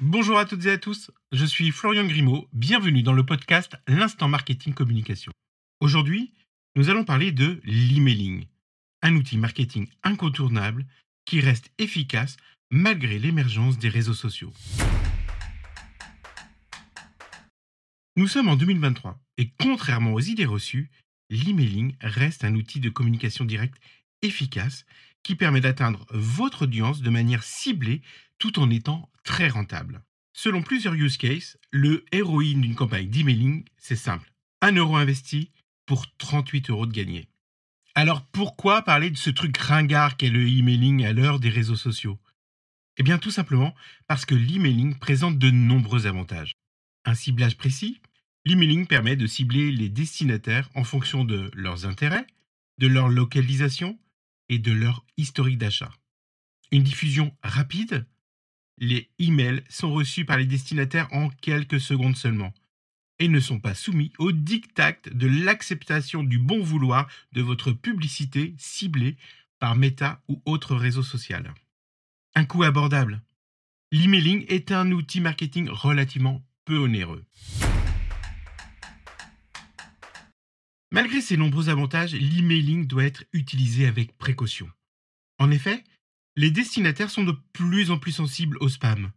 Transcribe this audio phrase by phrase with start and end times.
[0.00, 4.28] Bonjour à toutes et à tous, je suis Florian Grimaud, bienvenue dans le podcast L'instant
[4.28, 5.32] marketing communication.
[5.80, 6.34] Aujourd'hui,
[6.74, 8.44] nous allons parler de l'emailing,
[9.00, 10.84] un outil marketing incontournable
[11.24, 12.36] qui reste efficace
[12.70, 14.52] malgré l'émergence des réseaux sociaux.
[18.16, 20.90] Nous sommes en 2023 et contrairement aux idées reçues,
[21.30, 23.80] l'emailing reste un outil de communication directe
[24.20, 24.84] efficace
[25.22, 28.02] qui permet d'atteindre votre audience de manière ciblée
[28.38, 30.02] tout en étant très rentable.
[30.32, 34.32] Selon plusieurs use cases, le héroïne d'une campagne d'emailing, c'est simple.
[34.62, 35.50] 1 euro investi
[35.84, 37.28] pour 38 euros de gagné.
[37.94, 42.18] Alors pourquoi parler de ce truc ringard qu'est le emailing à l'heure des réseaux sociaux?
[42.98, 43.74] Eh bien tout simplement
[44.06, 46.52] parce que l'emailing présente de nombreux avantages.
[47.04, 48.00] Un ciblage précis,
[48.44, 52.26] l'emailing permet de cibler les destinataires en fonction de leurs intérêts,
[52.78, 53.98] de leur localisation
[54.48, 55.90] et de leur historique d'achat.
[56.72, 58.06] Une diffusion rapide,
[58.78, 62.52] les emails sont reçus par les destinataires en quelques secondes seulement
[63.18, 68.54] et ne sont pas soumis au diktat de l'acceptation du bon vouloir de votre publicité
[68.58, 69.16] ciblée
[69.58, 71.54] par Meta ou autre réseau social.
[72.34, 73.22] Un coût abordable.
[73.90, 77.24] L'emailing est un outil marketing relativement peu onéreux.
[80.90, 84.68] Malgré ces nombreux avantages, l'emailing doit être utilisé avec précaution.
[85.38, 85.82] En effet,
[86.36, 89.10] les destinataires sont de plus en plus sensibles au spam.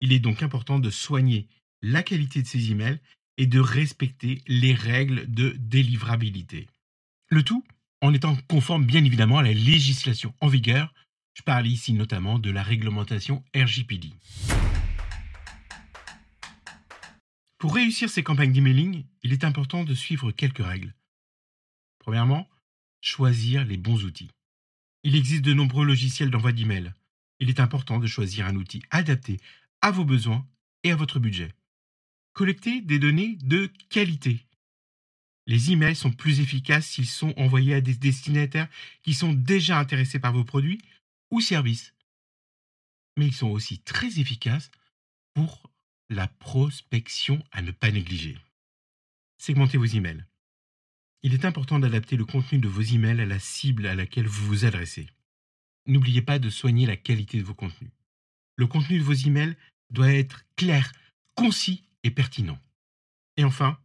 [0.00, 1.48] Il est donc important de soigner
[1.82, 3.00] la qualité de ces emails
[3.36, 6.68] et de respecter les règles de délivrabilité.
[7.28, 7.64] Le tout
[8.00, 10.92] en étant conforme bien évidemment à la législation en vigueur.
[11.34, 14.10] Je parle ici notamment de la réglementation RGPD.
[17.58, 20.94] Pour réussir ces campagnes d'emailing, il est important de suivre quelques règles.
[22.00, 22.48] Premièrement,
[23.00, 24.30] choisir les bons outils.
[25.04, 26.92] Il existe de nombreux logiciels d'envoi d'email.
[27.40, 29.40] Il est important de choisir un outil adapté
[29.80, 30.46] à vos besoins
[30.84, 31.52] et à votre budget.
[32.34, 34.46] Collectez des données de qualité.
[35.46, 38.68] Les emails sont plus efficaces s'ils sont envoyés à des destinataires
[39.02, 40.80] qui sont déjà intéressés par vos produits
[41.32, 41.94] ou services.
[43.16, 44.70] Mais ils sont aussi très efficaces
[45.34, 45.70] pour
[46.08, 48.38] la prospection à ne pas négliger.
[49.38, 50.24] Segmentez vos emails
[51.22, 54.46] il est important d'adapter le contenu de vos emails à la cible à laquelle vous
[54.46, 55.06] vous adressez.
[55.86, 57.90] N'oubliez pas de soigner la qualité de vos contenus.
[58.56, 59.56] Le contenu de vos emails
[59.90, 60.92] doit être clair,
[61.34, 62.58] concis et pertinent.
[63.36, 63.78] Et enfin,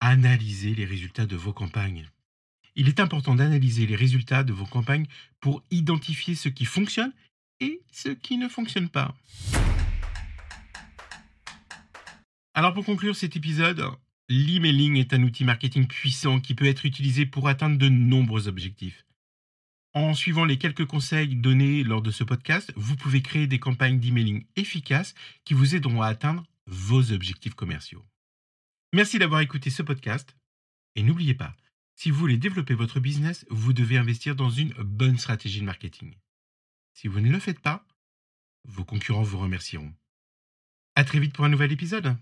[0.00, 2.08] analysez les résultats de vos campagnes.
[2.74, 5.06] Il est important d'analyser les résultats de vos campagnes
[5.40, 7.12] pour identifier ce qui fonctionne
[7.60, 9.14] et ce qui ne fonctionne pas.
[12.54, 13.84] Alors pour conclure cet épisode,
[14.28, 19.04] L'emailing est un outil marketing puissant qui peut être utilisé pour atteindre de nombreux objectifs.
[19.94, 24.00] En suivant les quelques conseils donnés lors de ce podcast, vous pouvez créer des campagnes
[24.00, 28.04] d'emailing efficaces qui vous aideront à atteindre vos objectifs commerciaux.
[28.94, 30.34] Merci d'avoir écouté ce podcast
[30.96, 31.54] et n'oubliez pas,
[31.96, 36.16] si vous voulez développer votre business, vous devez investir dans une bonne stratégie de marketing.
[36.94, 37.86] Si vous ne le faites pas,
[38.64, 39.92] vos concurrents vous remercieront.
[40.94, 42.16] À très vite pour un nouvel épisode.